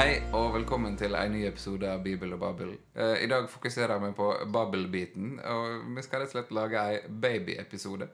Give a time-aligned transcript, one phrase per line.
[0.00, 2.70] Hei og velkommen til en ny episode av Bibel og Babbel.
[2.96, 7.02] Uh, I dag fokuserer vi på Babbel-biten, og vi skal rett og slett lage ei
[7.24, 8.08] babyepisode.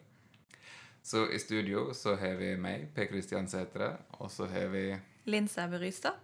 [1.07, 4.83] Så i studio så har vi meg, Per Kristian Sætre, og så har vi
[5.31, 6.19] Linn Sæbø Rystad.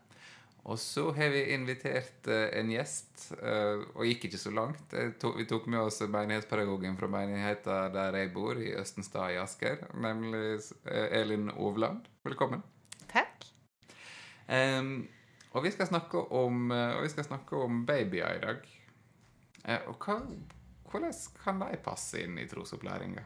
[0.66, 4.98] Og så har vi invitert uh, en gjest, uh, og gikk ikke så langt.
[5.22, 9.86] To, vi tok med oss menighetspedagogen fra menigheten der jeg bor, i Østenstad i Asker,
[9.94, 10.58] nemlig
[10.90, 12.10] Elin Ovland.
[12.26, 12.66] Velkommen.
[13.14, 13.52] Takk.
[14.50, 14.96] Em,
[15.52, 18.66] og vi skal snakke om, eh, og vi skal snakke om babyer i dag.
[19.64, 20.18] Eh, og hva,
[20.90, 23.24] hvordan kan de passe inn i trosopplæringa?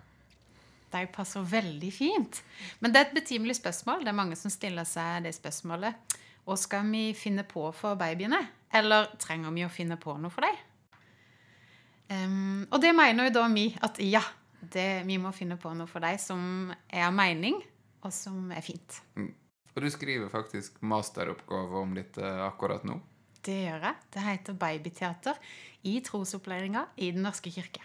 [0.93, 2.43] De passer veldig fint.
[2.80, 4.05] Men det er et betimelig spørsmål.
[4.05, 6.16] Det er mange som stiller seg det spørsmålet.
[6.46, 8.38] Hva skal vi finne på for babyene?
[8.74, 10.59] Eller trenger vi å finne på noe for dem?
[12.07, 14.23] Um, og det mener jo da vi at ja,
[14.61, 17.59] det, vi må finne på noe for dem som er av mening,
[18.07, 19.01] og som er fint.
[19.77, 22.96] Og du skriver faktisk masteroppgave om dette akkurat nå.
[23.45, 24.02] Det gjør jeg.
[24.15, 25.41] Det heter Babyteater
[25.87, 27.85] i trosopplæringa i Den norske kirke.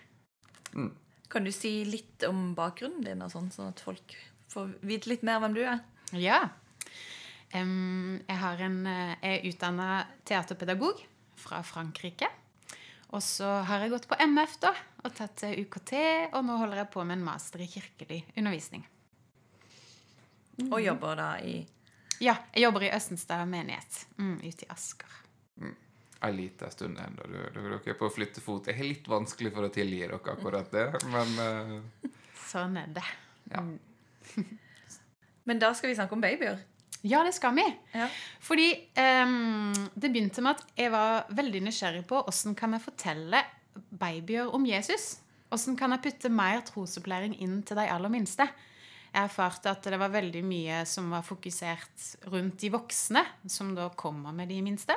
[1.31, 4.16] Kan du si litt om bakgrunnen din, og sånn, sånn at folk
[4.52, 5.83] får vite litt mer hvem du er?
[6.16, 6.39] Ja.
[7.52, 9.89] Um, jeg, har en, jeg er utdanna
[10.28, 11.03] teaterpedagog
[11.39, 12.31] fra Frankrike.
[13.11, 14.72] Og så har jeg gått på MF da,
[15.03, 15.94] og tatt UKT,
[16.31, 18.88] og nå holder jeg på med en master i kirkelig undervisning.
[20.70, 21.59] Og jobber da i
[22.22, 25.17] Ja, jeg jobber i Østenstad menighet mm, ute i Asker.
[26.22, 27.23] En liten stund ennå.
[27.25, 28.66] Du- du- Dere er på flyttefot.
[28.67, 32.11] Det er litt vanskelig for å tilgi dere akkurat det, men uh...
[32.52, 33.08] Sånn er det.
[33.49, 33.64] Ja.
[35.49, 36.59] Men da skal vi snakke om babyer.
[37.02, 37.64] Ja, det skal vi.
[37.97, 38.05] Ja.
[38.45, 38.67] Fordi
[39.25, 43.42] um, det begynte med at jeg var veldig nysgjerrig på hvordan kan jeg fortelle
[43.98, 45.15] babyer om Jesus?
[45.49, 48.45] Hvordan kan jeg putte mer trosopplæring inn til de aller minste?
[49.11, 53.89] Jeg erfarte at det var veldig mye som var fokusert rundt de voksne, som da
[53.92, 54.95] kommer med de minste.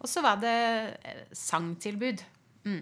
[0.00, 0.56] Og så var det
[1.04, 2.24] eh, sangtilbud.
[2.64, 2.80] Mm.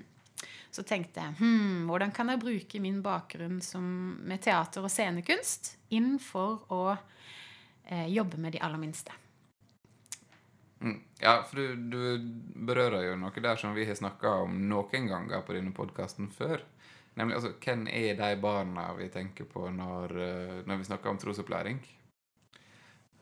[0.70, 3.84] Så tenkte jeg hm, hvordan kan jeg bruke min bakgrunn som,
[4.22, 9.14] med teater og scenekunst inn for å eh, jobbe med de aller minste?
[10.78, 10.98] mm.
[11.18, 15.42] Ja, for du, du berører jo noe der som vi har snakka om noen ganger
[15.42, 16.62] på denne podkasten før.
[17.18, 21.18] Nemlig altså, hvem er de barna vi tenker på når, eh, når vi snakker om
[21.18, 21.80] trosopplæring?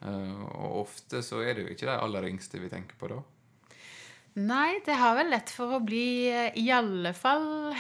[0.04, 3.22] Eh, og ofte så er det jo ikke de aller yngste vi tenker på da.
[4.36, 7.72] Nei, det har vel lett for å bli eh, i alle fall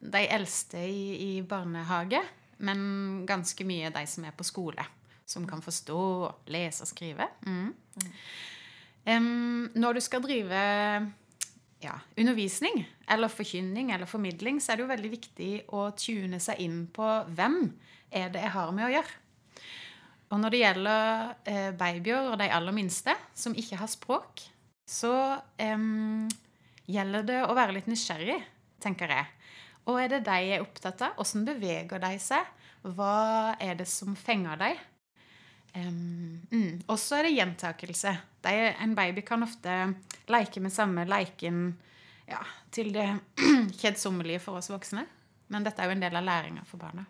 [0.00, 2.22] de eldste i, i barnehage.
[2.64, 2.80] Men
[3.28, 4.84] ganske mye de som er på skole.
[5.28, 6.00] Som kan forstå,
[6.52, 7.28] lese og skrive.
[7.44, 7.68] Mm.
[9.04, 10.60] Um, når du skal drive
[11.80, 16.60] ja, undervisning eller forkynning eller formidling, så er det jo veldig viktig å tune seg
[16.64, 17.62] inn på hvem
[18.10, 19.16] er det jeg har med å gjøre.
[20.30, 24.44] Og når det gjelder eh, babyer og de aller minste som ikke har språk,
[24.86, 25.12] så
[25.58, 25.88] eh,
[26.90, 28.38] gjelder det å være litt nysgjerrig,
[28.82, 29.26] tenker jeg.
[29.88, 31.16] Og er det de er opptatt av?
[31.18, 32.46] Hvordan beveger de seg?
[32.94, 34.78] Hva er det som fenger dem?
[35.74, 36.82] Um, mm.
[36.86, 38.16] Og så er det gjentakelse.
[38.42, 39.76] De, en baby kan ofte
[40.30, 41.70] leke med samme leiken
[42.30, 42.40] ja,
[42.74, 43.08] til det
[43.80, 45.06] kjedsommelige for oss voksne.
[45.50, 47.06] Men dette er jo en del av læringa for barna.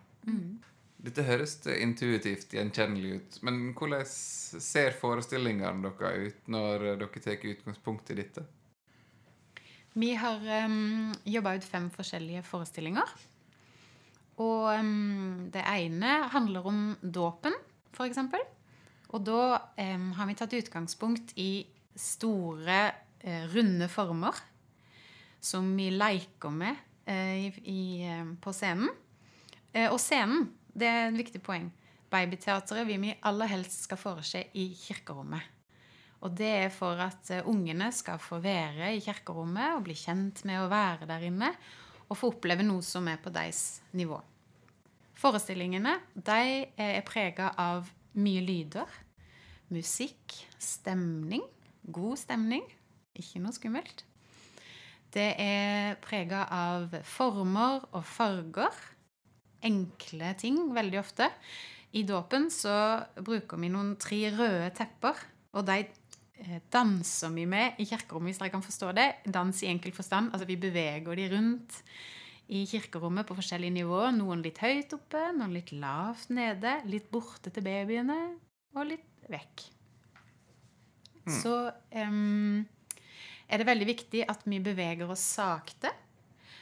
[1.01, 8.11] Dette høres intuitivt gjenkjennelig ut, men hvordan ser forestillingene deres ut når dere tar utgangspunkt
[8.13, 8.45] i dette?
[9.93, 13.09] Vi har um, jobba ut fem forskjellige forestillinger.
[14.41, 17.57] Og um, det ene handler om dåpen,
[17.93, 18.19] f.eks.
[19.11, 19.41] Og da
[19.75, 21.65] um, har vi tatt utgangspunkt i
[21.99, 22.79] store,
[23.19, 24.37] eh, runde former
[25.41, 26.75] som vi leker med
[27.05, 28.89] eh, i, eh, på scenen.
[29.73, 31.67] Eh, og scenen, det er et viktig poeng.
[32.11, 35.43] Babyteatret vil vi aller helst skal foreskje i kirkerommet.
[36.21, 40.43] Og det er for at eh, ungene skal få være i kirkerommet og bli kjent
[40.47, 41.53] med å være der inne.
[42.11, 44.19] Og få oppleve noe som er på deres nivå.
[45.21, 48.89] Forestillingene de er prega av mye lyder.
[49.69, 51.43] Musikk, stemning.
[51.85, 52.63] God stemning.
[53.13, 54.01] Ikke noe skummelt.
[55.13, 58.79] Det er prega av former og farger.
[59.67, 61.27] Enkle ting veldig ofte.
[61.93, 62.73] I dåpen så
[63.19, 65.19] bruker vi noen tre røde tepper,
[65.53, 69.07] og de eh, danser vi med i kirkerommet, hvis dere kan forstå det.
[69.27, 70.31] Dans i enkel forstand.
[70.31, 71.81] Altså vi beveger de rundt
[72.51, 74.11] i kirkerommet på forskjellige nivåer.
[74.15, 76.79] Noen litt høyt oppe, noen litt lavt nede.
[76.91, 78.17] Litt borte til babyene,
[78.75, 79.67] og litt vekk.
[81.29, 82.63] Så um,
[83.47, 85.91] er det veldig viktig at vi beveger oss sakte.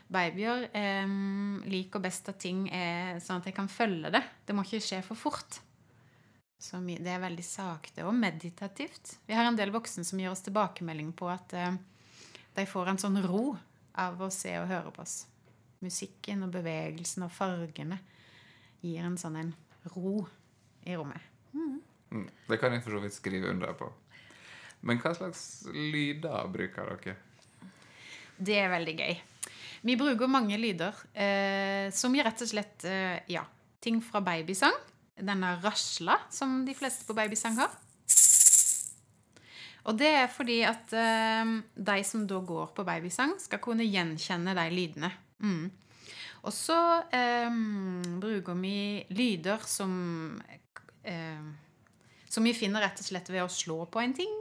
[0.09, 4.23] Babyer um, liker best at ting er sånn at jeg kan følge det.
[4.45, 5.61] Det må ikke skje for fort.
[6.59, 9.15] Så det er veldig sakte og meditativt.
[9.25, 11.71] Vi har en del voksne som gir oss tilbakemelding på at uh,
[12.57, 13.53] de får en sånn ro
[13.99, 15.21] av å se og høre på oss.
[15.85, 17.99] Musikken og bevegelsen og fargene
[18.83, 19.53] gir en sånn en
[19.93, 20.21] ro
[20.83, 21.23] i rommet.
[21.53, 23.89] Mm, det kan jeg for så vidt skrive under på.
[24.87, 25.41] Men hva slags
[25.73, 27.17] lyder bruker dere?
[28.39, 29.17] Det er veldig gøy.
[29.87, 33.43] Vi bruker mange lyder eh, som gir rett og slett eh, ja,
[33.83, 34.75] ting fra babysang.
[35.19, 37.71] Denne rasla som de fleste på babysang har.
[39.87, 44.55] Og det er fordi at eh, de som da går på babysang, skal kunne gjenkjenne
[44.55, 45.11] de lydene.
[45.39, 45.69] Mm.
[46.43, 46.77] Og så
[47.15, 47.51] eh,
[48.21, 50.41] bruker vi lyder som
[51.03, 51.43] eh,
[52.29, 54.33] Som vi finner rett og slett ved å slå på en ting,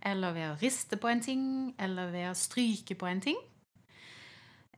[0.00, 3.40] eller ved å riste på en ting, eller ved å stryke på en ting.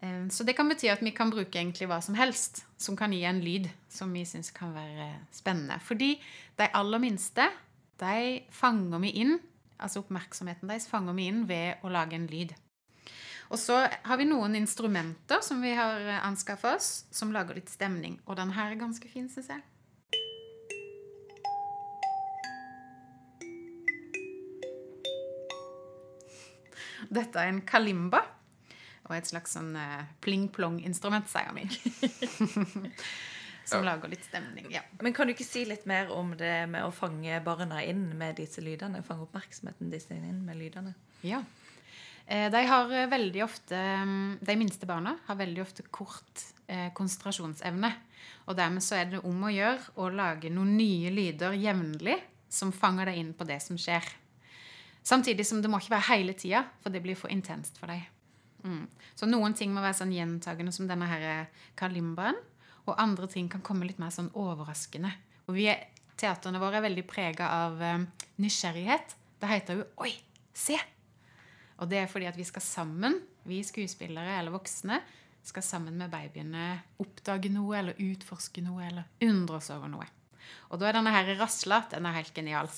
[0.01, 3.13] Eh, Så det kan bety at vi kan bruke egentlig hva som helst som kan
[3.13, 5.79] gi en lyd som vi syns kan være spennende.
[5.81, 6.17] Fordi
[6.59, 7.51] de aller minste,
[8.01, 9.39] de fanger vi inn,
[9.79, 12.55] altså oppmerksomheten deres fanger vi inn ved å lage en lyd.
[13.53, 18.19] Og så har vi noen instrumenter som vi har anskaffa oss, som lager litt stemning.
[18.25, 19.63] Og den her er ganske fin, syns jeg.
[27.15, 28.25] Dette er en kalimba.
[29.05, 31.69] Og et slags sånn eh, pling-plong-instrument, sier min.
[33.69, 34.71] Som lager litt stemning.
[34.73, 34.83] Ja.
[35.01, 38.37] Men kan du ikke si litt mer om det med å fange barna inn med
[38.41, 39.05] disse lydene?
[39.05, 40.93] Fange oppmerksomheten deres inn med lydene?
[41.25, 41.43] Ja.
[42.27, 42.61] Eh, De
[43.37, 47.93] eh, ofte mm, De minste barna har veldig ofte kort eh, konsentrasjonsevne.
[48.49, 52.17] Og dermed så er det om å gjøre å lage noen nye lyder jevnlig
[52.49, 54.05] som fanger deg inn på det som skjer.
[55.05, 58.07] Samtidig som det må ikke være hele tida, for det blir for intenst for deg.
[58.65, 58.87] Mm.
[59.15, 62.39] Så noen ting må være sånn gjentagende som denne her kalimbaen.
[62.85, 65.13] Og andre ting kan komme litt mer sånn overraskende.
[65.49, 65.89] Og vi er,
[66.21, 68.09] teaterne våre er veldig prega av um,
[68.41, 69.17] nysgjerrighet.
[69.41, 70.13] Det heter jo 'oi,
[70.53, 70.81] se'.
[71.83, 73.19] Og det er fordi at vi skal sammen,
[73.49, 75.01] vi skuespillere eller voksne,
[75.45, 76.69] skal sammen med babyene
[77.03, 80.07] oppdage noe eller utforske noe eller undre oss over noe.
[80.73, 82.71] Og da er denne her rasla den er helt genial.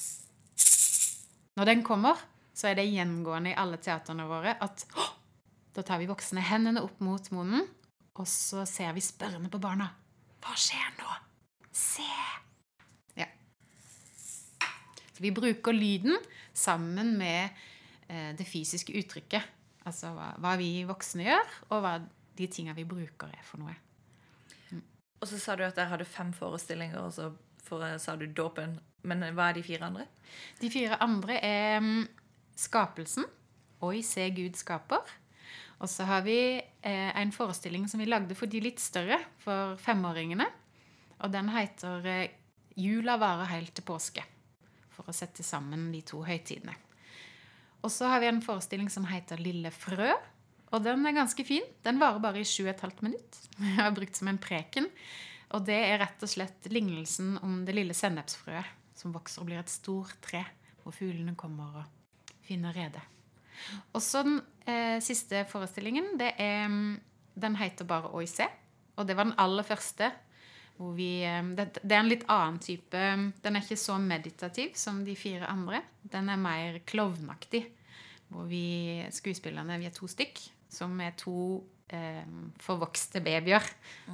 [1.56, 2.18] Når den kommer,
[2.56, 5.12] så er det gjengående i alle teaterne våre at «Åh!»
[5.76, 7.66] da tar vi voksne hendene opp mot munnen,
[8.16, 9.90] og så ser vi spørrende på barna.
[10.40, 11.16] Hva skjer nå?
[11.76, 12.06] Se!
[13.18, 13.26] Ja.
[15.12, 16.16] Så vi bruker lyden
[16.56, 17.52] sammen med
[18.08, 19.54] det fysiske uttrykket.
[19.86, 21.96] Altså hva, hva vi voksne gjør, og hva
[22.36, 23.74] de tinga vi bruker, er for noe.
[25.20, 27.30] Og så sa du at dere hadde fem forestillinger, og så
[27.66, 28.76] for, sa du dåpen.
[29.06, 30.06] Men hva er de fire andre?
[30.60, 32.04] De fire andre er mm,
[32.56, 33.26] Skapelsen.
[33.84, 35.04] Oi, se Gud skaper.
[35.76, 39.76] Og så har vi eh, en forestilling som vi lagde for de litt større, for
[39.82, 40.46] femåringene.
[41.20, 42.32] Og den heter eh,
[42.76, 44.24] Jula varer helt til påske.
[44.92, 46.74] For å sette sammen de to høytidene.
[47.86, 50.10] Og så har vi en forestilling som heter Lille frø.
[50.74, 51.62] Og den er ganske fin.
[51.86, 53.38] Den varer bare i 7 15 minutt.
[53.62, 54.88] Jeg har brukt som en preken.
[55.54, 59.60] Og det er rett og slett lignelsen om det lille sennepsfrøet som vokser og blir
[59.60, 60.40] et stort tre,
[60.82, 63.02] hvor fuglene kommer og finner rede.
[63.94, 66.96] Og så den eh, siste forestillingen, det er, mm,
[67.38, 68.48] den heter bare Oi se.
[68.96, 70.10] Og det var den aller første.
[70.76, 73.00] Hvor vi, eh, det, det er en litt annen type
[73.44, 75.84] Den er ikke så meditativ som de fire andre.
[76.02, 77.66] Den er mer klovnaktig.
[78.32, 80.40] Hvor vi skuespillerne vi er to stykk,
[80.72, 81.62] som er to
[81.94, 82.26] eh,
[82.62, 83.64] forvokste babyer.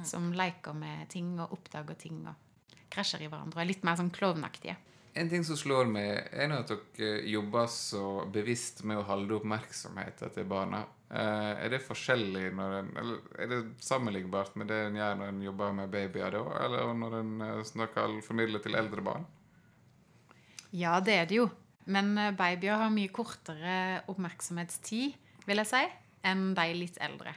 [0.05, 3.57] Som leker med ting og oppdager ting og krasjer i hverandre.
[3.57, 4.77] og er Litt mer sånn klovnaktige.
[5.13, 10.33] En ting som slår meg, er at dere jobber så bevisst med å holde oppmerksomheten
[10.33, 10.81] til barna.
[11.13, 15.33] Eh, er det forskjellig når en, eller er det sammenlignbart med det en gjør når
[15.35, 16.43] en jobber med babyer, da?
[16.65, 17.35] Eller når en
[17.69, 19.27] snakker formidler til eldre barn?
[20.73, 21.51] Ja, det er det jo.
[21.91, 25.83] Men eh, babyer har mye kortere oppmerksomhetstid, vil jeg si,
[26.29, 27.33] enn de litt eldre.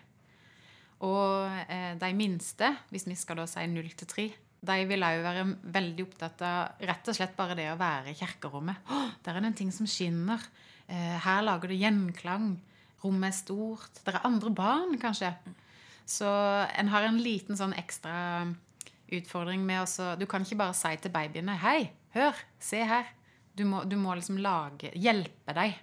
[1.06, 4.28] Og eh, de minste, hvis vi skal da si 0 til 3,
[4.66, 5.42] de vil òg være
[5.74, 8.94] veldig opptatt av rett og slett bare det å være i kirkerommet.
[9.22, 10.42] Der er det en ting som skinner.
[10.88, 12.54] Eh, her lager det gjenklang.
[13.02, 14.00] Rommet er stort.
[14.02, 15.34] Det er andre barn, kanskje.
[16.06, 18.46] Så en har en liten sånn ekstra
[19.12, 23.15] utfordring med å Du kan ikke bare si til babyene 'Hei, hør, se her'.
[23.56, 25.76] Du må, du må liksom lage Hjelpe dem.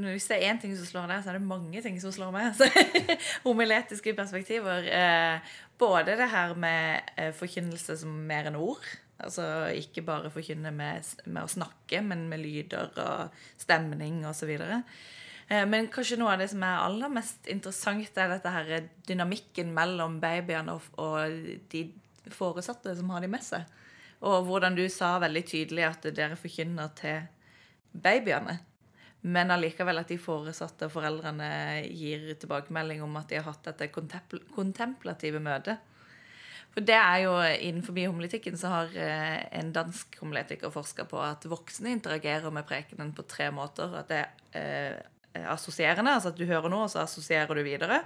[0.00, 2.30] Hvis det er én ting som slår deg, så er det mange ting som slår
[2.34, 2.60] meg.
[3.46, 4.86] Homiletiske perspektiver.
[4.86, 8.86] Eh, både det her med eh, forkynnelse som mer enn ord.
[9.20, 9.44] Altså
[9.76, 14.54] ikke bare forkynne med, med å snakke, men med lyder og stemning osv.
[14.54, 18.72] Eh, men kanskje noe av det som er aller mest interessant, er dette her
[19.10, 21.84] dynamikken mellom babyene og, og de
[22.30, 23.66] foresatte som har de med seg.
[24.20, 27.22] Og hvordan du sa veldig tydelig at dere forkynner til
[27.92, 28.58] babyene.
[29.20, 31.50] Men allikevel at de foresatte og foreldrene
[31.92, 35.80] gir tilbakemelding om at de har hatt dette kontempl kontemplative møtet.
[36.70, 41.48] For det er jo Innenfor homiletikken så har eh, en dansk homiletiker forska på at
[41.50, 43.90] voksne interagerer med prekenen på tre måter.
[43.98, 44.20] At det
[44.54, 45.00] er
[45.34, 48.04] eh, assosierende, altså at du hører noe, og så assosierer du videre.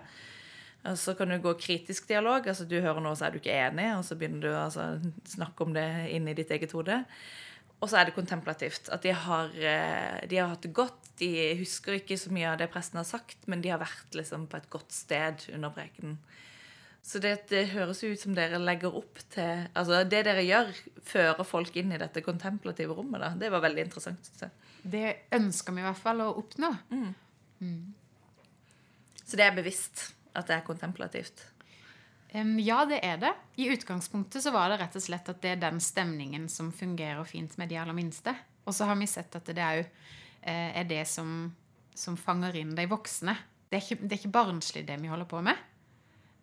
[0.84, 2.46] Og så kan du gå kritisk dialog.
[2.48, 4.88] altså Du hører noe, så er du ikke enig, og så begynner du å altså,
[5.32, 6.98] snakke om det inni ditt eget hode.
[7.80, 8.90] Og så er det kontemplativt.
[8.92, 11.00] At de har, eh, de har hatt det godt.
[11.20, 14.46] De husker ikke så mye av det presten har sagt, men de har vært liksom
[14.50, 16.18] på et godt sted under prekenen.
[17.04, 20.70] Så det, det, høres ut som dere legger opp til Altså det dere gjør,
[21.04, 23.20] fører folk inn i dette kontemplative rommet.
[23.20, 23.34] da.
[23.36, 24.24] Det var veldig interessant.
[24.24, 24.50] Synes jeg.
[24.82, 26.70] Det ønsker vi i hvert fall å oppnå.
[26.90, 27.14] Mm.
[27.60, 27.94] Mm.
[29.24, 31.46] Så det er bevisst at det er kontemplativt?
[32.58, 33.30] Ja, det er det.
[33.62, 37.22] I utgangspunktet så var det rett og slett at det er den stemningen som fungerer
[37.28, 38.34] fint med de aller minste.
[38.66, 41.52] Og så har vi sett at det òg eh, er det som,
[41.94, 43.36] som fanger inn de voksne.
[43.68, 45.62] Det er, ikke, det er ikke barnslig, det vi holder på med.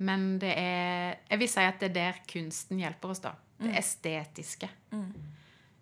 [0.02, 3.36] Men det er Jeg vil si at det er der kunsten hjelper oss, da.
[3.60, 3.78] Det mm.
[3.84, 4.72] estetiske.
[4.96, 5.12] Mm.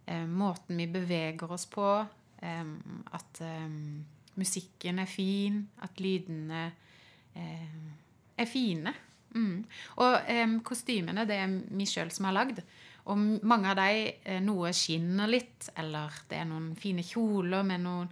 [0.09, 1.85] Eh, måten vi beveger oss på.
[2.39, 3.41] At
[4.39, 5.65] musikken er fin.
[5.83, 6.69] At lydene
[8.39, 8.93] er fine.
[9.35, 9.63] Mm.
[10.01, 12.63] Og eh, kostymene, det er vi sjøl som har lagd.
[13.09, 17.87] Og mange av de, eh, noe skinner litt, eller det er noen fine kjoler med
[17.87, 18.11] noen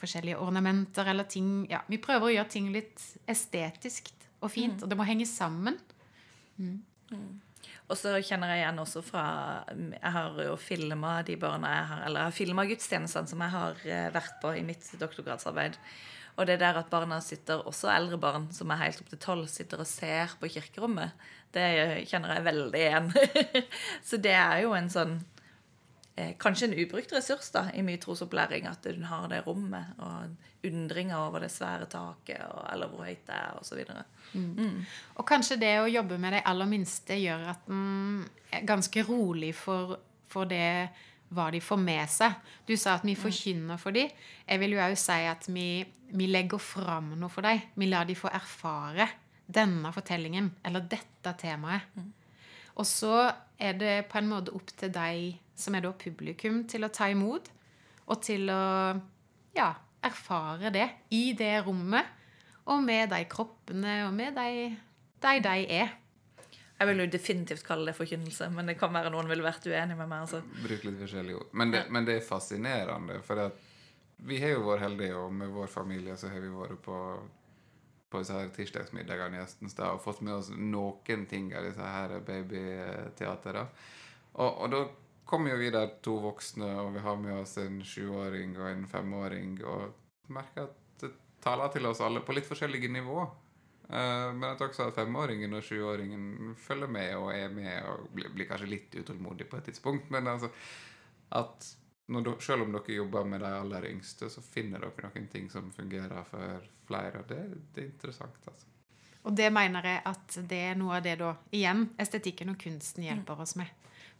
[0.00, 4.08] forskjellige ornamenter eller ting Ja, vi prøver å gjøre ting litt estetisk
[4.40, 4.80] og fint.
[4.80, 4.82] Mm.
[4.82, 5.76] Og det må henge sammen.
[6.56, 6.78] Mm.
[7.12, 7.40] Mm.
[7.90, 9.24] Og så kjenner jeg igjen også fra
[9.76, 13.54] Jeg har jo filma de barna jeg har Eller jeg har filma gudstjenestene som jeg
[13.54, 15.78] har eh, vært på i mitt doktorgradsarbeid.
[16.36, 19.48] Og det der at barna sitter, også eldre barn som er helt opp til tolv,
[19.52, 21.12] sitter og ser på kirkerommet,
[21.52, 21.66] det
[22.08, 23.10] kjenner jeg veldig igjen.
[24.08, 25.18] så det er jo en sånn
[26.16, 29.92] eh, Kanskje en ubrukt ressurs da, i mye trosopplæring, at du har det rommet.
[30.00, 30.32] og
[30.64, 33.80] undringer over det svære taket, og, eller hvor høyt det er, osv.
[34.32, 34.50] Mm.
[34.56, 34.76] Mm.
[35.18, 38.22] Og kanskje det å jobbe med de aller minste gjør at en
[38.52, 39.96] er ganske rolig for,
[40.30, 40.92] for, det
[41.32, 42.38] hva de får med seg.
[42.68, 43.20] Du sa at vi mm.
[43.22, 44.10] forkynner for dem.
[44.46, 45.68] Jeg vil jo òg si at vi,
[46.12, 47.62] vi legger fram noe for dem.
[47.78, 49.08] Vi lar dem få erfare
[49.52, 51.88] denne fortellingen eller dette temaet.
[51.96, 52.12] Mm.
[52.80, 53.16] Og så
[53.60, 57.10] er det på en måte opp til deg som er da publikum, til å ta
[57.12, 57.50] imot
[58.08, 58.62] og til å
[59.54, 59.68] ja,
[60.02, 62.08] erfare det i det rommet,
[62.72, 64.72] og med de kroppene, og med de
[65.22, 65.92] de, de er.
[66.82, 69.94] Jeg vil jo definitivt kalle det forkynnelse, men det kan være noen ville vært uenig
[69.94, 70.24] med meg.
[70.24, 70.40] altså.
[70.64, 71.52] Bruk litt forskjellige ord.
[71.54, 73.44] Men det, men det er fascinerende, for
[74.26, 76.98] vi har jo vært heldige, og med vår familie så har vi vært på
[78.12, 82.18] på disse her tirsdagsmiddagene i Østenstad og fått med oss noen ting av disse her
[82.26, 83.62] babyteatrene.
[84.36, 84.82] Og, og da
[85.28, 88.84] kommer jo vi der to voksne, og vi har med oss en sjuåring og en
[88.90, 91.12] femåring, og merker at det
[91.44, 93.24] taler til oss alle på litt forskjellige nivå.
[93.88, 98.30] Uh, men at også at femåringen og sjuåringen følger med og er med og blir,
[98.32, 100.10] blir, kanskje litt utålmodig på et tidspunkt.
[100.14, 100.52] Men altså
[101.36, 101.72] at
[102.06, 105.70] du, selv om dere jobber med de aller yngste, så finner dere noen ting som
[105.72, 107.22] fungerer for flere.
[107.22, 107.40] Og det,
[107.74, 108.40] det er interessant.
[108.46, 108.68] altså.
[109.22, 113.06] Og det mener jeg at det er noe av det da, igjen, estetikken og kunsten
[113.06, 113.70] hjelper oss med.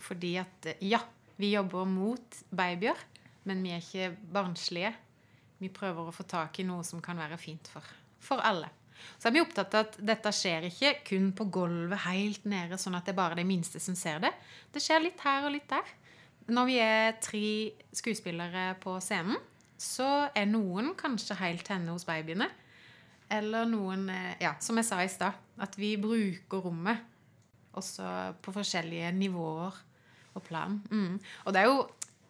[0.03, 1.01] Fordi at ja,
[1.37, 2.99] vi jobber mot babyer,
[3.49, 4.93] men vi er ikke barnslige.
[5.59, 7.87] Vi prøver å få tak i noe som kan være fint for,
[8.23, 8.71] for alle.
[9.19, 12.97] Så er vi opptatt av at dette skjer ikke kun på gulvet helt nede, sånn
[12.99, 14.33] at det er bare de minste som ser det.
[14.75, 15.95] Det skjer litt her og litt der.
[16.53, 17.47] Når vi er tre
[17.95, 19.39] skuespillere på scenen,
[19.83, 22.49] så er noen kanskje helt henne hos babyene.
[23.33, 27.09] Eller noen eh, Ja, som jeg sa i stad, at vi bruker rommet
[27.79, 28.05] også
[28.45, 29.79] på forskjellige nivåer
[30.35, 30.79] og plan.
[30.91, 31.19] Mm.
[31.47, 31.83] Og det er jo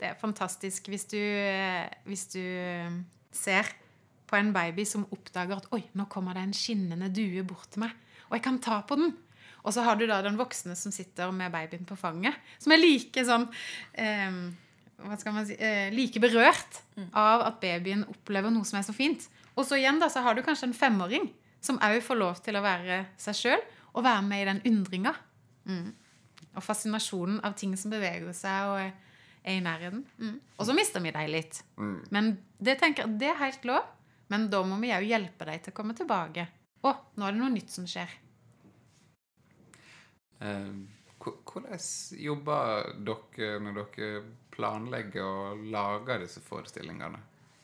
[0.02, 1.21] det er fantastisk hvis du,
[2.11, 2.43] hvis du
[3.31, 3.69] ser
[4.33, 7.85] på en baby som oppdager at 'oi, nå kommer det en skinnende due bort til
[7.85, 7.95] meg',
[8.31, 9.12] og jeg kan ta på den'.
[9.62, 12.81] Og så har du da den voksne som sitter med babyen på fanget, som er
[12.83, 13.45] like sånn
[13.95, 14.41] eh,
[15.03, 17.11] hva skal man si, eh, like berørt mm.
[17.15, 19.29] av at babyen opplever noe som er så fint.
[19.55, 21.29] Og så igjen da, så har du kanskje en femåring
[21.62, 25.15] som òg får lov til å være seg sjøl og være med i den undringa.
[25.69, 25.91] Mm.
[26.53, 28.93] Og fascinasjonen av ting som beveger seg og er,
[29.49, 30.05] i nærheten.
[30.23, 30.37] Mm.
[30.59, 31.62] Og så mister vi deg litt.
[31.75, 31.97] Mm.
[32.15, 32.29] Men
[32.62, 33.89] det, tenker, det er helt lov.
[34.33, 36.47] Men da må vi òg hjelpe dem til å komme tilbake.
[36.83, 38.15] Å, nå er det noe nytt som skjer.
[40.43, 40.71] Eh,
[41.21, 41.83] hvordan
[42.19, 44.23] jobber dere når dere
[44.53, 47.21] planlegger og lager disse forestillingene?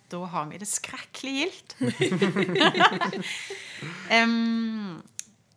[0.08, 1.74] Da har vi det skrekkelig gildt.
[4.16, 5.00] um,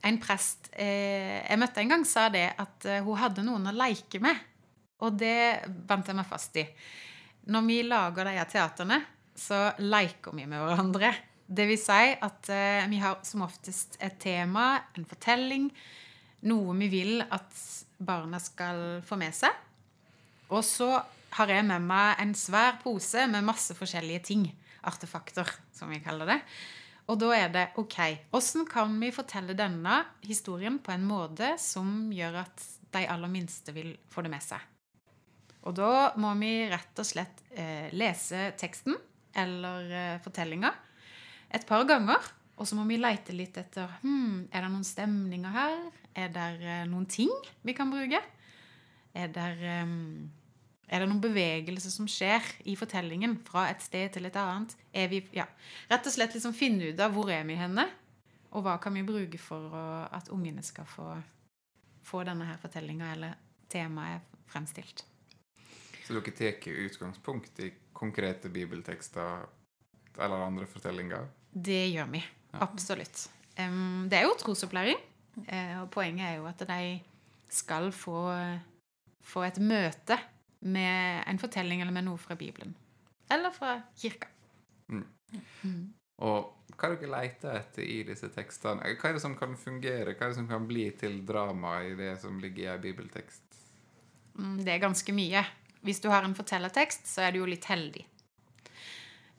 [0.01, 3.75] en prest eh, jeg møtte en gang, sa det at eh, hun hadde noen å
[3.75, 4.48] leke med.
[5.01, 6.65] Og det bandt jeg meg fast i.
[7.51, 9.00] Når vi lager de teaterne,
[9.38, 11.13] så leker vi med hverandre.
[11.51, 15.67] Det vil si at eh, vi har som oftest et tema, en fortelling,
[16.47, 17.63] noe vi vil at
[18.01, 19.51] barna skal få med seg.
[20.51, 20.93] Og så
[21.38, 24.45] har jeg med meg en svær pose med masse forskjellige ting.
[24.88, 26.39] Artefakter, som vi kaller det.
[27.11, 27.97] Og da er det OK,
[28.31, 33.73] hvordan kan vi fortelle denne historien på en måte som gjør at de aller minste
[33.75, 34.63] vil få det med seg?
[35.67, 38.95] Og da må vi rett og slett eh, lese teksten
[39.33, 40.71] eller fortellinger fortellinga
[41.55, 42.31] et par ganger.
[42.59, 45.79] Og så må vi leite litt etter hmm, Er det noen stemninger her.
[46.13, 47.31] Er det eh, noen ting
[47.65, 48.19] vi kan bruke?
[49.15, 49.93] Er det, eh,
[50.91, 54.75] er det noen bevegelse som skjer i fortellingen fra et sted til et annet?
[54.93, 55.47] Er vi, ja,
[55.91, 57.88] rett og slett liksom finne ut av hvor er vi henne,
[58.51, 59.71] og hva kan vi bruke for
[60.11, 61.07] at ungene skal få,
[62.03, 63.39] få denne her fortellinga eller
[63.71, 65.05] temaet fremstilt.
[66.03, 69.45] Så dere tar utgangspunkt i konkrete bibeltekster
[70.19, 71.29] eller andre fortellinger?
[71.51, 72.24] Det gjør vi.
[72.62, 73.29] Absolutt.
[73.60, 75.00] Um, det er jo trosopplæring.
[75.38, 77.00] Uh, og poenget er jo at de
[77.51, 78.27] skal få,
[79.24, 80.17] få et møte
[80.62, 82.75] med en fortelling eller med noe fra Bibelen.
[83.31, 84.27] Eller fra kirka.
[84.91, 85.05] Mm.
[85.63, 85.86] Mm.
[86.21, 88.93] Og hva er dere leter etter i disse tekstene?
[89.00, 90.13] Hva er det som kan fungere?
[90.13, 93.57] Hva er det som kan bli til drama i det som ligger i en bibeltekst?
[94.38, 95.43] Mm, det er ganske mye.
[95.81, 98.05] Hvis du har en fortellertekst, så er du jo litt heldig.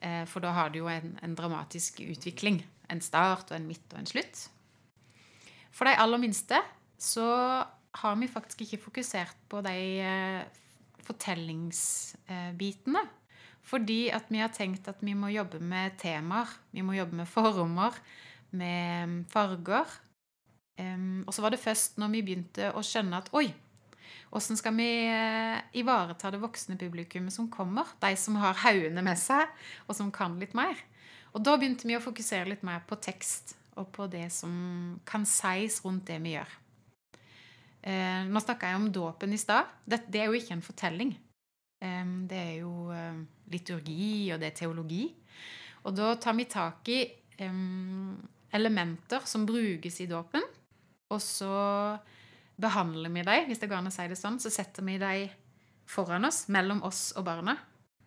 [0.03, 2.63] Eh, for da har du jo en, en, dramatisk utvikling.
[2.91, 4.51] En start og en midt og en slutt.
[5.73, 6.59] For de aller minste
[7.01, 7.27] så
[8.03, 10.43] har vi faktisk ikke fokusert på de eh,
[11.07, 13.03] fortellingsbitene.
[13.63, 16.51] Fordi at vi har tenkt at vi må jobbe med temaer.
[16.75, 17.95] Vi må jobbe med former,
[18.51, 19.87] med farger.
[21.27, 23.55] og så var det først når vi begynte å skjønne at oi,
[24.33, 27.91] Åssen skal vi eh, ivareta det voksne publikummet som kommer?
[28.01, 29.51] De som har haugene med seg,
[29.85, 30.79] og som kan litt mer.
[31.37, 34.53] Og da begynte vi å fokusere litt mer på tekst og på det som
[35.09, 36.55] kan sies rundt det vi gjør.
[37.83, 39.69] Eh, nå snakka jeg om dåpen i stad.
[39.85, 41.13] Det, det, er jo ikke en fortelling.
[41.85, 42.73] Eh, det er jo
[43.53, 45.11] liturgi, og det er teologi.
[45.85, 47.03] Og da tar vi tak i
[48.55, 50.45] elementer som brukes i dåpen,
[51.11, 51.53] og så
[52.57, 55.29] behandler vi dem, hvis det går an å si det sånn, så setter vi dem
[55.89, 57.57] foran oss, mellom oss og barna.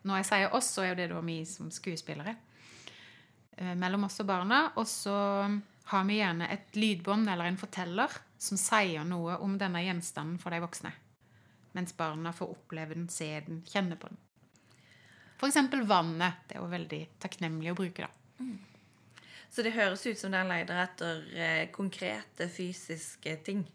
[0.05, 2.35] Når jeg sier oss, så er det da vi som skuespillere.
[3.57, 4.59] Eh, mellom oss og barna.
[4.77, 5.15] Og så
[5.91, 10.53] har vi gjerne et lydbånd eller en forteller som sier noe om denne gjenstanden for
[10.53, 10.91] de voksne.
[11.75, 14.21] Mens barna får oppleve den, se den, kjenne på den.
[15.35, 15.57] F.eks.
[15.87, 16.45] vannet.
[16.47, 18.43] Det er jo veldig takknemlig å bruke, da.
[18.43, 18.59] Mm.
[19.51, 23.65] Så det høres ut som den leter etter eh, konkrete fysiske ting?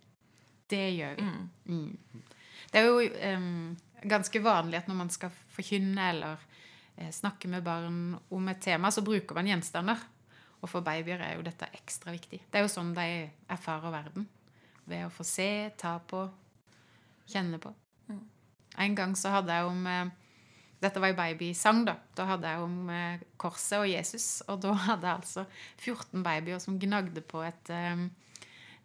[0.70, 1.26] Det gjør vi.
[1.26, 1.48] Mm.
[1.66, 2.24] Mm.
[2.70, 3.00] Det er jo
[3.34, 6.46] um, ganske vanlig at når man skal forkynne eller
[6.96, 10.00] eh, snakke med barn om et tema, så bruker man gjenstander.
[10.60, 12.42] Og for babyer er jo dette ekstra viktig.
[12.50, 13.08] Det er jo sånn de
[13.50, 14.26] erfarer verden.
[14.88, 16.24] Ved å få se, ta på,
[17.30, 17.72] kjenne på.
[18.10, 18.24] Mm.
[18.84, 20.16] En gang så hadde jeg om eh,
[20.80, 21.92] Dette var jo babysang, da.
[22.16, 24.28] Da hadde jeg om eh, korset og Jesus.
[24.48, 25.44] Og da hadde jeg altså
[25.76, 27.72] 14 babyer som gnagde på et,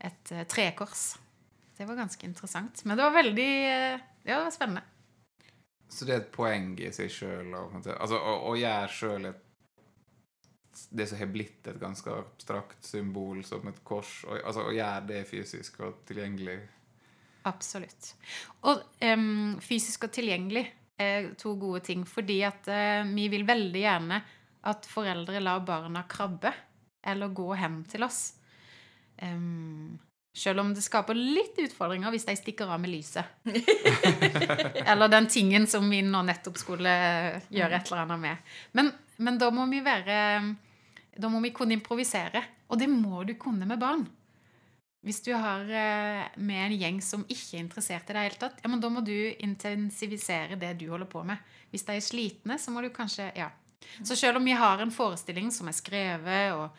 [0.04, 1.13] et eh, trekors.
[1.77, 2.85] Det var ganske interessant.
[2.85, 4.83] Men det var veldig eh, Ja, det var spennende.
[5.89, 9.27] Så det er et poeng i seg sjøl altså, å, å gjøre sjøl
[10.89, 15.05] det som har blitt et ganske abstrakt symbol som et kors, og, altså å gjøre
[15.11, 16.57] det fysisk og tilgjengelig?
[17.45, 18.09] Absolutt.
[18.65, 20.65] Og um, fysisk og tilgjengelig
[20.99, 22.03] er to gode ting.
[22.09, 24.19] Fordi at uh, vi vil veldig gjerne
[24.65, 26.51] at foreldre lar barna krabbe
[27.05, 28.21] eller gå hen til oss.
[29.21, 29.93] Um,
[30.36, 33.24] selv om det skaper litt utfordringer hvis de stikker av med lyset.
[34.91, 36.91] eller den tingen som vi nå nettopp skulle
[37.48, 38.52] gjøre et eller annet med.
[38.76, 38.91] Men,
[39.24, 40.17] men, da må vi være
[41.15, 42.43] Da må vi kunne improvisere.
[42.67, 44.04] Og det må du kunne med barn.
[45.06, 48.60] Hvis du har eh, med en gjeng som ikke er interessert i det hele tatt,
[48.63, 51.38] ja, men da må du intensivisere det du holder på med.
[51.69, 53.52] Hvis de er slitne, så må du kanskje Ja.
[54.04, 56.74] Så selv om vi har en forestilling som er skrevet og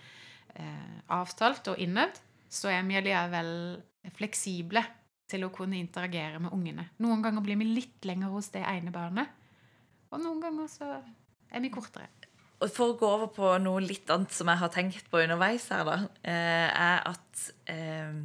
[0.59, 2.19] eh, avtalt og innøvd,
[2.52, 3.50] så er vi allikevel
[4.16, 4.82] fleksible
[5.30, 6.88] til å kunne interagere med ungene.
[7.02, 9.32] Noen ganger blir vi litt lenger hos det ene barnet,
[10.12, 12.11] og noen ganger så er vi kortere.
[12.56, 15.66] Og For å gå over på noe litt annet som jeg har tenkt på underveis
[15.74, 18.16] her, da, eh, er at eh,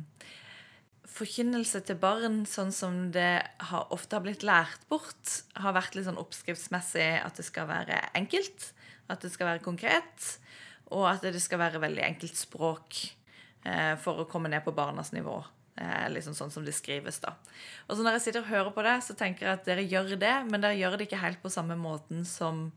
[1.11, 6.07] forkynnelse til barn, sånn som det har, ofte har blitt lært bort, har vært litt
[6.07, 8.71] sånn oppskriftsmessig at det skal være enkelt,
[9.11, 10.29] at det skal være konkret,
[10.95, 13.01] og at det skal være veldig enkelt språk.
[13.65, 15.39] Eh, for å komme ned på barnas nivå.
[15.81, 17.35] Eh, liksom sånn som det skrives, da.
[17.87, 20.15] Og så når jeg sitter og hører på det, så tenker jeg at dere gjør
[20.19, 22.69] det, men dere gjør det ikke helt på samme måten som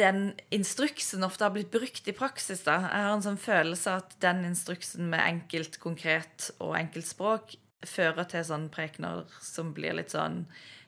[0.00, 2.64] den instruksen ofte har blitt brukt i praksis.
[2.64, 2.78] da.
[2.88, 8.24] Jeg har en sånn følelse at den instruksen med enkelt, konkret og enkelt språk fører
[8.30, 10.46] til sånn prekener som blir litt sånn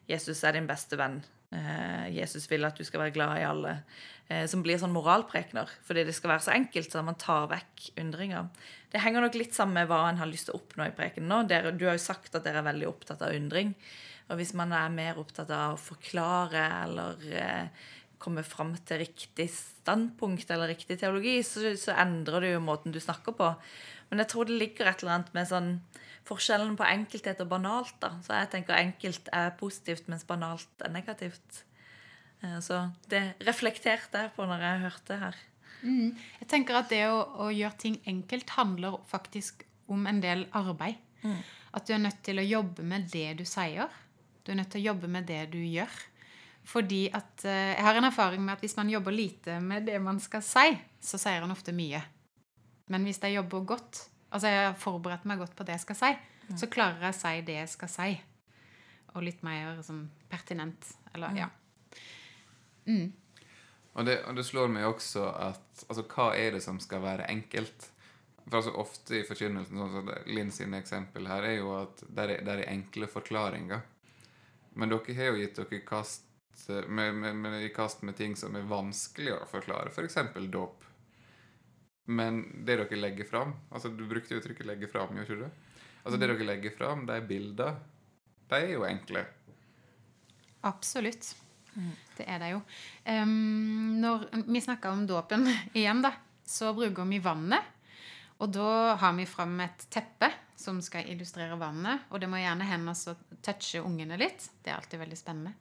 [0.09, 1.23] Jesus er din beste venn.
[1.55, 3.79] Eh, Jesus vil at du skal være glad i alle.
[4.29, 7.91] Eh, som blir sånn moralprekener, fordi det skal være så enkelt så man tar vekk
[8.01, 8.49] undringer.
[8.93, 11.29] Det henger nok litt sammen med hva en har lyst til å oppnå i prekenen
[11.29, 11.43] nå.
[11.51, 13.75] Dere, du har jo sagt at dere er veldig opptatt av undring.
[14.31, 17.85] Og hvis man er mer opptatt av å forklare eller eh,
[18.23, 23.01] komme fram til riktig standpunkt eller riktig teologi, så, så, endrer det jo måten du
[23.03, 23.51] snakker på.
[24.09, 25.71] Men jeg tror det ligger et eller annet med sånn
[26.29, 27.95] forskjellen på enkelthet og banalt.
[28.01, 28.15] da.
[28.25, 31.65] Så jeg tenker enkelt er positivt, mens banalt er negativt.
[32.43, 35.43] Eh, så det reflekterte jeg på når jeg hørte her.
[35.85, 36.15] Mm.
[36.41, 40.97] Jeg tenker at det å, å, gjøre ting enkelt handler faktisk om en del arbeid.
[41.25, 41.43] Mm.
[41.77, 43.93] At du er nødt til å jobbe med det du sier.
[44.45, 45.93] Du er nødt til å jobbe med det du gjør.
[46.65, 50.01] Fordi at eh, Jeg har en erfaring med at hvis man jobber lite med det
[50.01, 52.01] man skal si, så sier han ofte mye.
[52.93, 56.01] Men hvis jeg jobber godt, altså jeg har forberedt meg godt på det jeg skal
[56.01, 56.13] si,
[56.49, 56.57] mm.
[56.61, 58.09] så klarer jeg å si det jeg skal si.
[59.15, 60.89] Og litt mer sånn pertinent.
[61.15, 61.49] Eller, ja.
[62.91, 63.13] Mm.
[63.95, 67.29] Og, det, og, det, slår meg også at altså, hva er det som skal være
[67.31, 67.91] enkelt?
[68.45, 72.27] For altså Ofte i forkynnelsen, sånn som Linn sine eksempel her, er jo at det
[72.27, 73.85] er, er enkle forklaringer.
[74.75, 76.27] Men dere har jo gitt dere kast
[76.89, 80.19] med, med, med, i kast med ting som er vanskelig å forklare, f.eks.
[80.35, 80.83] For dåp.
[82.05, 85.47] Men det dere legger fram altså Du brukte uttrykket 'legge fram', jo ikke du?
[86.05, 87.79] Altså Det dere legger fram, de bildene,
[88.51, 89.25] de er jo enkle.
[90.69, 91.35] Absolutt.
[92.17, 92.61] Det er det jo.
[93.09, 96.13] Um, når vi snakker om dåpen igjen, da,
[96.45, 97.73] så bruker vi vannet.
[98.43, 100.29] Og da har vi fram et teppe
[100.61, 102.05] som skal illustrere vannet.
[102.11, 104.51] Og det må gjerne hende å touche ungene litt.
[104.63, 105.55] Det er alltid veldig spennende.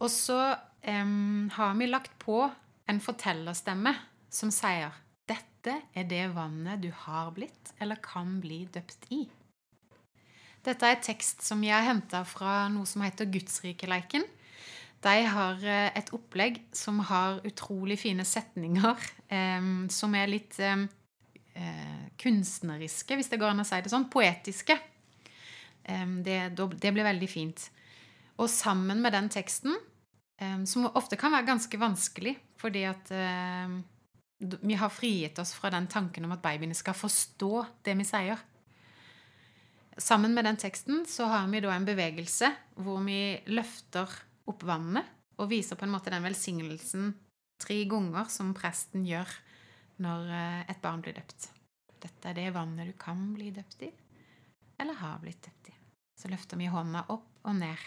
[0.00, 0.38] Og så
[0.86, 2.44] um, har vi lagt på
[2.90, 3.92] en fortellerstemme
[4.30, 4.94] som sier
[5.60, 9.26] dette er det vannet du har blitt eller kan bli døpt i.
[10.64, 14.24] Dette er tekst som jeg har henta fra noe som heter Gudsrikeleiken.
[15.04, 20.86] De har eh, et opplegg som har utrolig fine setninger eh, som er litt um,
[21.56, 24.08] uh, kunstneriske, hvis det går an å si det sånn.
[24.12, 24.78] Poetiske.
[25.84, 27.68] Eh, det, det blir veldig fint.
[28.40, 29.76] Og sammen med den teksten
[30.40, 33.10] Um, som ofte kan være ganske vanskelig, fordi at
[34.40, 37.52] vi har frigitt oss fra den tanken om at babyene skal forstå
[37.84, 38.40] det vi sier.
[40.00, 42.48] Sammen med den teksten så har vi da en bevegelse
[42.80, 44.08] hvor vi løfter
[44.48, 45.08] opp vannet
[45.40, 47.12] og viser på en måte den velsignelsen
[47.60, 49.28] tre ganger som presten gjør
[50.00, 51.50] når uh, et barn blir døpt.
[52.00, 53.90] Dette er det vannet du kan bli døpt i,
[54.80, 55.74] eller har blitt døpt i.
[56.16, 57.84] Så løfter vi hånda opp og ned,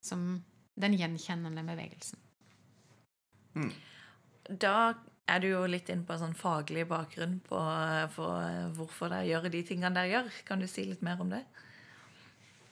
[0.00, 0.40] som
[0.80, 2.20] den gjenkjennende bevegelsen.
[3.60, 3.72] Mm.
[4.48, 4.94] Da
[5.30, 7.58] er du jo litt inn på en sånn faglig bakgrunn på,
[8.76, 10.30] hvorfor dere gjør de tingene dere gjør.
[10.48, 11.42] Kan du si litt mer om det?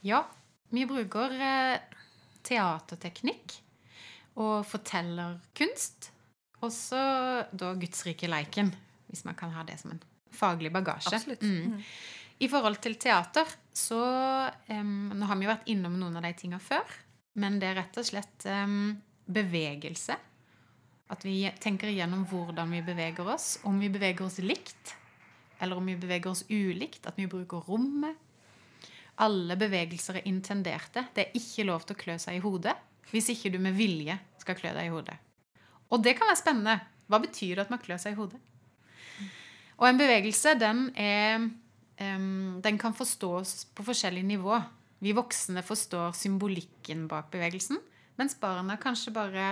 [0.06, 0.24] Ja.
[0.70, 1.98] Vi bruker eh,
[2.46, 3.56] teaterteknikk
[4.40, 6.10] og fortellerkunst.
[6.60, 7.00] Og så
[7.50, 8.70] da Gudsrike leiken,
[9.08, 10.02] hvis man kan ha det som en
[10.34, 11.14] faglig bagasje.
[11.16, 11.42] Absolutt.
[11.42, 11.76] Mm.
[11.76, 11.84] Mm.
[12.40, 14.00] I forhold til teater så
[14.68, 16.98] um, Nå har vi jo vært innom noen av de tingene før.
[17.40, 18.92] Men det er rett og slett um,
[19.30, 20.16] bevegelse.
[21.10, 23.58] At vi tenker igjennom hvordan vi beveger oss.
[23.66, 24.94] Om vi beveger oss likt,
[25.60, 27.06] eller om vi beveger oss ulikt.
[27.10, 28.18] At vi bruker rommet.
[29.20, 31.04] Alle bevegelser er intenderte.
[31.14, 32.76] Det er ikke lov til å klø seg i hodet
[33.10, 35.16] hvis ikke du med vilje skal klø deg i hodet.
[35.90, 36.76] Og det kan være spennende.
[37.10, 38.38] Hva betyr det at man klør seg i hodet?
[39.80, 41.48] Og en bevegelse, den, er,
[41.98, 44.60] den kan forstås på forskjellig nivå.
[45.02, 47.80] Vi voksne forstår symbolikken bak bevegelsen,
[48.20, 49.46] mens barna kanskje bare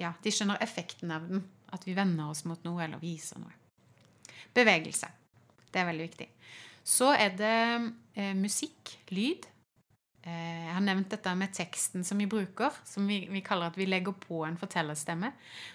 [0.00, 1.44] ja, de skjønner effekten av den.
[1.74, 3.52] At vi vender oss mot noe eller viser noe.
[4.54, 5.08] Bevegelse.
[5.72, 6.28] Det er veldig viktig.
[6.86, 7.56] Så er det
[8.14, 9.48] eh, musikk, lyd.
[10.22, 13.78] Eh, jeg har nevnt dette med teksten som vi bruker, som vi, vi, kaller at
[13.78, 15.32] vi legger på en fortellerstemme.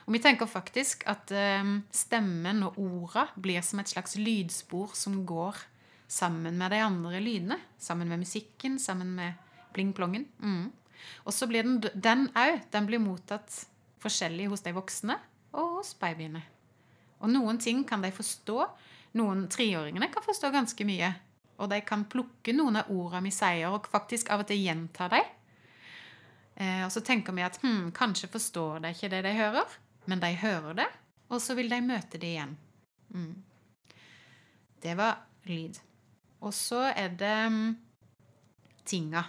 [0.08, 5.22] Og vi tenker faktisk at eh, stemmen og orda blir som et slags lydspor som
[5.28, 5.60] går
[6.12, 7.60] sammen med de andre lydene.
[7.80, 9.36] Sammen med musikken, sammen med
[9.76, 10.28] pling-plongen.
[10.40, 10.72] Mm.
[11.26, 13.66] Og så blir den òg den blir mottatt
[14.02, 15.18] forskjellig hos de voksne
[15.58, 16.42] og hos babyene.
[17.22, 18.58] Og noen ting kan de forstå.
[19.20, 21.12] Noen treåringene kan forstå ganske mye.
[21.62, 25.10] Og de kan plukke noen av ordene vi sier, og faktisk av og til gjenta
[25.12, 25.28] dem.
[26.56, 29.78] Eh, og så tenker vi at hm, kanskje forstår de ikke det de hører,
[30.10, 30.88] men de hører det,
[31.30, 32.56] og så vil de møte det igjen.
[33.14, 33.36] Mm.
[34.82, 35.78] Det var lyd.
[36.42, 37.76] Og så er det mm,
[38.90, 39.24] tinga.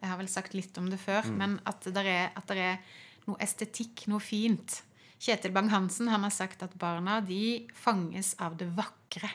[0.00, 2.98] Jeg har vel sagt litt om det før, men at det er, at det er
[3.30, 4.80] noe estetikk, noe fint.
[5.20, 9.30] Kjetil Bang-Hansen han har sagt at barna de fanges av det vakre.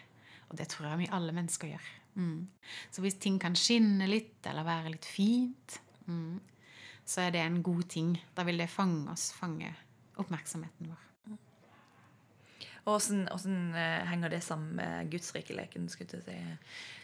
[0.49, 1.87] Og det tror jeg vi alle mennesker gjør.
[2.15, 2.47] Mm.
[2.91, 6.37] Så hvis ting kan skinne litt, eller være litt fint, mm,
[7.05, 8.13] så er det en god ting.
[8.37, 9.73] Da vil det fange oss, fange
[10.21, 11.01] oppmerksomheten vår.
[12.85, 15.89] Og hvordan, hvordan, eh, henger det sammen med gudsrikeleken?
[15.89, 16.35] si?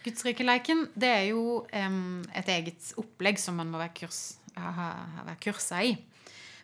[0.04, 5.24] Gudsrikeleken det er jo um, et eget opplegg som man må være, kurs, ha, ha-
[5.26, 5.96] være kursa i.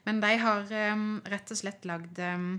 [0.09, 2.53] Men de har em, rett og slett lagd em,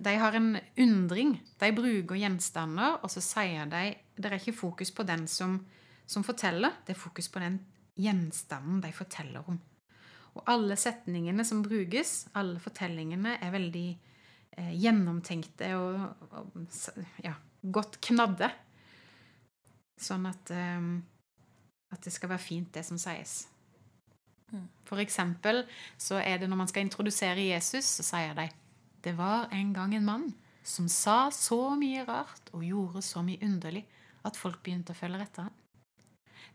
[0.00, 1.34] De har en undring.
[1.60, 3.82] De bruker gjenstander, og så sier de
[4.16, 5.58] Det er ikke fokus på den som,
[6.06, 7.60] som forteller, det er fokus på den
[7.98, 9.58] gjenstanden de forteller om.
[10.38, 13.86] Og alle setningene som brukes, alle fortellingene, er veldig
[14.56, 16.56] eh, gjennomtenkte og, og
[17.24, 18.48] ja, godt knadde.
[19.98, 20.90] Sånn at, eh,
[21.92, 23.42] at det skal være fint, det som sies.
[24.88, 25.64] For eksempel
[26.00, 28.48] så er det når man skal introdusere Jesus, så sier de
[29.04, 30.28] Det var en gang en mann
[30.64, 33.84] som sa så mye rart og gjorde så mye underlig
[34.26, 35.54] at folk begynte å følge etter ham.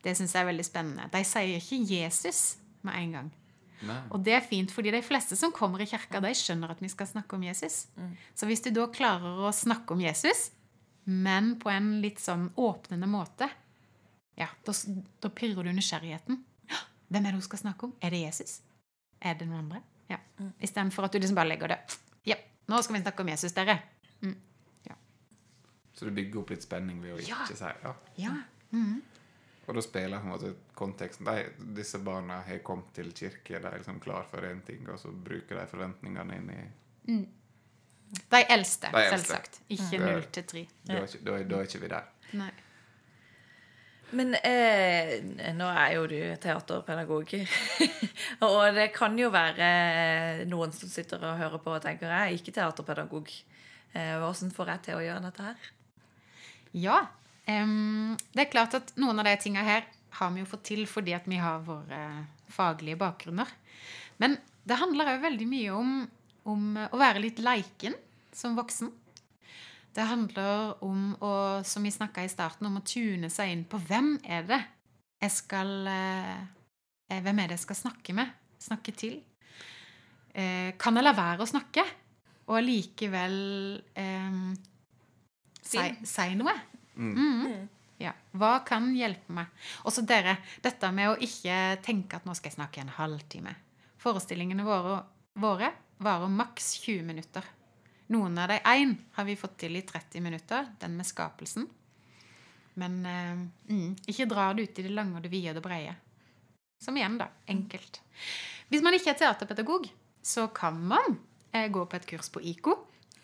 [0.03, 1.07] Det syns jeg er veldig spennende.
[1.13, 2.41] De sier ikke Jesus
[2.83, 3.31] med en gang.
[3.87, 3.99] Nei.
[4.15, 6.91] Og det er fint, fordi de fleste som kommer i kirka, de skjønner at vi
[6.91, 7.85] skal snakke om Jesus.
[8.35, 10.51] Så hvis du da klarer å snakke om Jesus,
[11.03, 13.49] men på en litt sånn åpnende måte,
[14.39, 14.75] ja, da,
[15.23, 16.39] da pirrer du nysgjerrigheten.
[17.09, 17.93] Hvem er det hun skal snakke om?
[18.01, 18.61] Er det Jesus?
[19.21, 19.81] Er det noen andre?
[20.09, 20.17] Ja.
[20.61, 21.79] Istedenfor at du liksom bare legger det
[22.25, 22.35] Ja,
[22.67, 23.79] nå skal vi snakke om Jesus, dere.
[25.93, 27.45] Så du bygger opp litt spenning ved å ikke Ja.
[27.45, 27.91] si ja.
[28.17, 28.31] Ja.
[29.67, 31.43] Og da spiller på en måte konteksten de,
[31.77, 35.11] Disse barna har kommet til kirke, de er liksom klar for én ting, og så
[35.13, 37.27] bruker de forventningene inn i
[38.29, 39.19] De eldste, De eldste.
[39.19, 39.61] selvsagt.
[39.69, 40.67] Ikke Det- null til tre.
[40.89, 42.03] Ikke, da er ikke vi der.
[42.33, 42.51] Nei.
[44.13, 45.17] Men eh,
[45.57, 47.33] nå er jo du teaterpedagog.
[48.47, 52.37] og det kan jo være noen som sitter og hører på og tenker jeg er
[52.37, 53.33] ikke teaterpedagog.
[53.93, 55.67] Eh, Hvordan får jeg til å gjøre dette her?
[56.73, 57.01] Ja.
[57.43, 59.85] Um, det er klart at noen av de tinga her
[60.17, 61.99] har vi jo fått til fordi at vi har våre
[62.53, 63.49] faglige bakgrunner.
[64.21, 65.93] Men det handler òg veldig mye om,
[66.49, 67.97] om å være litt leiken
[68.33, 68.91] som voksen.
[69.93, 71.33] Det handler om å,
[71.65, 74.61] som vi snakka i starten, om å tune seg inn på hvem er det
[75.23, 76.39] jeg skal eh,
[77.13, 78.31] Hvem er det jeg skal snakke med?
[78.59, 79.19] Snakke til?
[80.33, 81.83] Eh, kan jeg la være å snakke,
[82.49, 83.37] og allikevel
[84.01, 84.39] eh,
[85.61, 86.57] si, si noe?
[86.97, 87.69] Mhm.
[88.01, 88.11] Ja.
[88.35, 89.51] Hva kan hjelpe meg?
[89.85, 92.95] Og så dere, dette med å ikke tenke at nå skal jeg snakke i en
[92.97, 93.53] halvtime.
[94.01, 94.97] Forestillingene våre,
[95.39, 95.69] våre
[96.03, 97.45] varer maks 20 minutter.
[98.11, 101.67] Noen av de én har vi fått til i 30 minutter, den med skapelsen.
[102.79, 103.35] Men eh,
[103.69, 105.93] mm, ikke dra det ut i det lange og det vide og det breie.
[106.83, 107.29] Som igjen, da.
[107.47, 108.01] Enkelt.
[108.71, 109.87] Hvis man ikke er teaterpedagog,
[110.23, 111.19] så kan man
[111.53, 112.79] eh, gå på et kurs på IKO.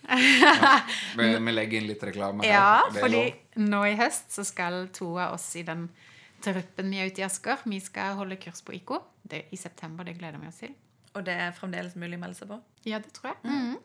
[1.19, 2.53] Vi, vi legger inn litt reklame her.
[2.53, 3.25] Ja, fordi
[3.61, 5.89] nå i høst så skal to av oss i den
[6.41, 9.01] truppen vi er ute i Asker, vi skal holde kurs på IKO.
[9.21, 10.73] Det er I september, det gleder vi oss til.
[11.13, 12.59] Og det er fremdeles mulig å melde seg på?
[12.87, 13.41] Ja, det tror jeg.
[13.49, 13.77] Mhm.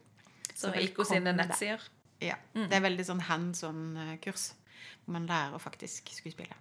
[0.54, 1.82] Så Så sine nettsider.
[2.22, 4.52] Ja, Det er veldig sånn hands on-kurs.
[5.04, 6.56] Hvor man lærer faktisk skuespillet.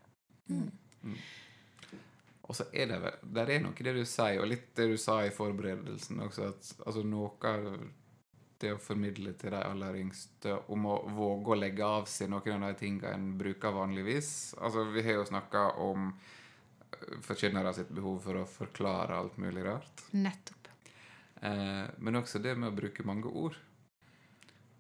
[2.43, 4.97] Og så er det vel Der er nok det du sier, og litt det du
[4.97, 7.69] sa i forberedelsen også, at altså, noe av
[8.63, 12.63] det å formidle til de aller yngste om å våge å legge av seg noen
[12.63, 14.53] av de tingene en bruker vanligvis.
[14.59, 19.65] Altså, vi har jo snakka om øh, forkynnere sitt behov for å forklare alt mulig
[19.67, 20.05] rart.
[20.15, 20.69] Nettopp.
[21.43, 23.59] Eh, men også det med å bruke mange ord.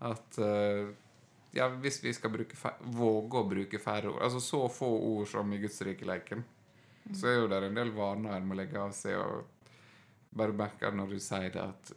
[0.03, 0.91] At eh,
[1.55, 5.59] ja, hvis vi skal våge å bruke færre ord Altså så få ord som i
[5.61, 6.41] Guds rike-leken,
[7.13, 9.19] så er jo det en del vaner en må legge av seg.
[9.19, 9.53] og
[10.33, 11.91] bare merke når du sier det at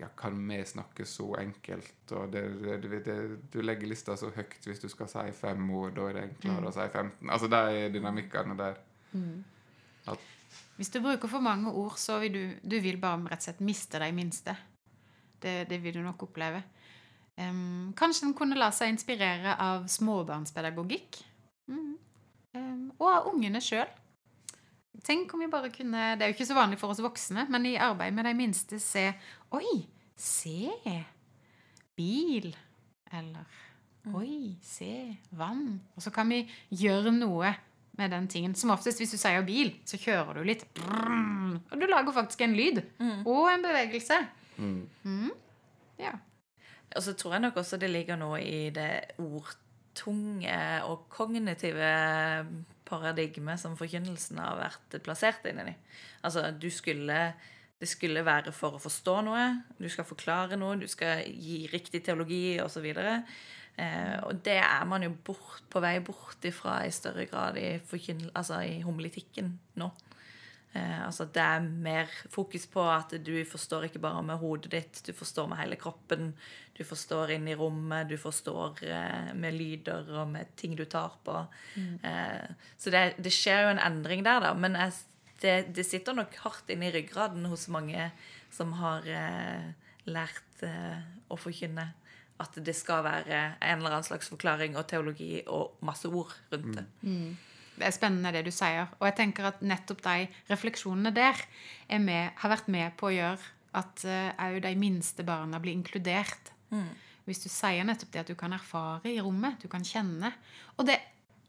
[0.00, 2.14] ja, kan vi snakke så enkelt?
[2.16, 3.16] Og det, det, det,
[3.52, 6.70] du legger lista så høyt hvis du skal si fem ord, da er det enklere
[6.70, 7.28] å si 15.
[7.28, 8.80] Altså de dynamikkene der.
[10.08, 10.28] At,
[10.78, 13.64] Hvis du bruker for mange ord, så vil du, du vil bare rett og slett
[13.64, 14.56] miste de minste.
[15.42, 16.62] Det, det vil du nok oppleve.
[17.40, 21.22] Em, kanskje en kunne la seg inspirere av småbarnspedagogikk.
[21.72, 21.92] Mm.
[22.52, 23.88] Um, og av ungene sjøl.
[25.02, 27.64] Tenk om vi bare kunne Det er jo ikke så vanlig for oss voksne, men
[27.66, 29.06] i arbeid med de minste se
[29.56, 30.68] Oi, se!
[31.96, 32.52] Bil.
[33.12, 35.16] Eller Oi, se!
[35.38, 35.80] Vann.
[35.96, 37.54] Og så kan vi gjøre noe
[37.98, 38.54] med den tingen.
[38.58, 40.64] Som oftest hvis du sier bil, så kjører du litt.
[41.70, 42.82] Og du lager faktisk en lyd.
[43.28, 44.18] Og en bevegelse.
[45.04, 45.30] mm.
[46.02, 46.16] Ja.
[46.96, 51.92] Og så tror jeg nok også det ligger noe i det ordtunge og kognitive
[52.88, 55.74] paradigmet som forkynnelsen har vært plassert inn i.
[56.22, 57.32] Altså, du skulle
[57.82, 62.04] Det skulle være for å forstå noe, du skal forklare noe, du skal gi riktig
[62.06, 62.84] teologi osv.
[62.86, 67.72] Eh, og det er man jo bort, på vei bort ifra i større grad i,
[68.38, 69.50] altså i homilitikken
[69.82, 69.90] nå.
[70.72, 75.02] Eh, altså Det er mer fokus på at du forstår ikke bare med hodet ditt,
[75.06, 76.32] du forstår med hele kroppen.
[76.72, 81.18] Du forstår inn i rommet, du forstår eh, med lyder og med ting du tar
[81.24, 81.44] på.
[81.76, 81.98] Mm.
[82.08, 84.54] Eh, så det, det, skjer jo en endring der, da.
[84.54, 84.96] Men jeg
[85.42, 88.10] det, det, sitter nok hardt inne i ryggraden hos mange
[88.54, 89.72] som har eh,
[90.06, 91.00] lært eh,
[91.32, 91.88] å forkynne
[92.42, 96.78] at det skal være en eller annen slags forklaring og teologi og masse ord rundt
[96.78, 96.86] det.
[97.02, 97.32] Mm.
[97.82, 98.86] Det er spennende det du sier.
[99.00, 101.40] Og jeg tenker at nettopp de refleksjonene der
[101.98, 103.48] med, har vært med på å gjøre
[103.80, 106.52] at òg uh, de minste barna blir inkludert.
[106.70, 106.92] Mm.
[107.26, 110.30] Hvis du sier nettopp det at du kan erfare i rommet, du kan kjenne.
[110.76, 111.00] Og det,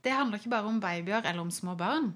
[0.02, 2.10] det handler ikke bare om babyer eller om små barn.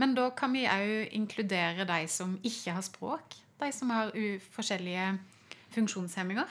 [0.00, 3.36] Men da kan vi òg inkludere de som ikke har språk.
[3.60, 4.16] De som har
[4.56, 5.10] forskjellige
[5.76, 6.48] funksjonshemminger.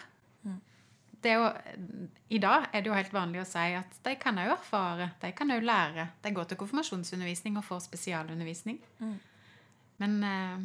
[1.23, 1.49] Jo,
[2.33, 5.31] I dag er det jo helt vanlig å si at de kan òg erfare, de
[5.37, 6.07] kan òg lære.
[6.23, 8.79] De går til konfirmasjonsundervisning og får spesialundervisning.
[8.99, 9.17] Mm.
[10.01, 10.63] Men uh,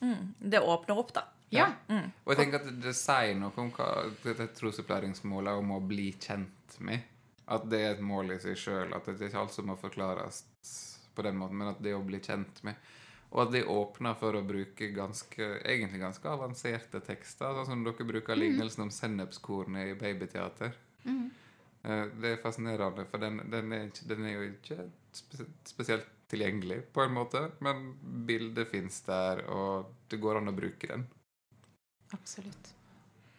[0.00, 0.22] mm.
[0.38, 1.26] Det åpner opp, da.
[1.52, 1.68] Ja.
[1.88, 2.08] Mm.
[2.24, 3.90] Og jeg tenker at det sier noe om hva
[4.24, 7.04] dette trosopplæringsmålet om å bli kjent med.
[7.46, 8.94] At det er et mål i seg sjøl.
[8.96, 10.42] At det ikke alt som må forklares
[11.16, 12.80] på den måten, men at det å bli kjent med
[13.34, 17.56] Og at de åpner for å bruke ganske, egentlig ganske avanserte tekster.
[17.58, 18.42] Sånn som dere bruker mm.
[18.42, 20.76] lignelsen om sennepskornet i babyteater.
[21.04, 21.26] Mm.
[21.86, 24.86] Det er fascinerende, for den, den, er, den, er, jo ikke
[25.68, 27.92] spesielt tilgjengelig, på en måte, men
[28.26, 31.04] bildet fins der, og det går an å bruke den.
[32.16, 32.72] Absolutt.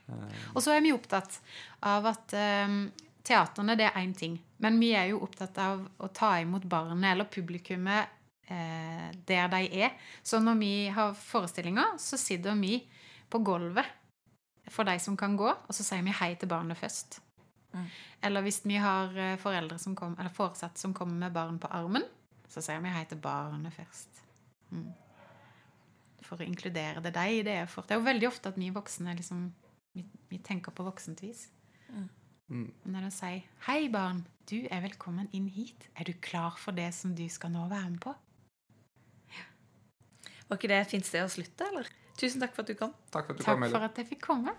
[0.08, 0.40] Eh.
[0.54, 1.42] Og så er vi opptatt
[1.92, 2.36] av at
[2.68, 2.86] um,
[3.28, 4.40] teaterne det er én ting.
[4.64, 8.17] Men vi er jo opptatt av å ta imot barnet eller publikummet
[8.48, 9.96] eh, der de er.
[10.24, 12.82] Så når vi har forestillinger, så sitter vi
[13.30, 13.86] på gulvet
[14.72, 17.22] for de som kan gå, og så sier vi hei til barnet først.
[17.74, 17.88] Mm.
[18.28, 21.72] Eller hvis vi har eh, foreldre som kom, eller foresatte som kommer med barn på
[21.72, 22.04] armen,
[22.48, 24.24] så sier vi hei til barnet først.
[24.72, 24.90] Mm.
[26.28, 27.60] For å inkludere det deg i det.
[27.72, 29.48] For det er jo veldig ofte at vi voksne liksom,
[29.96, 31.48] vi, vi tenker på voksent vis.
[31.88, 32.08] Mm.
[32.48, 34.26] Men Når du sier 'Hei, barn.
[34.50, 35.90] Du er velkommen inn hit.
[35.96, 38.16] Er du klar for det som du skal nå være med på?'
[40.48, 41.90] Var ikke det et fint sted å slutte, eller?
[42.18, 42.94] Tusen takk for at du kom.
[43.14, 44.54] Takk for at du takk kom, for at jeg fikk komme.